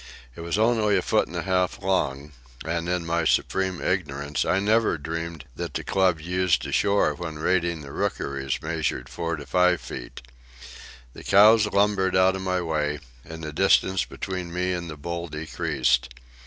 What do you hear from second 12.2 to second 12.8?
of my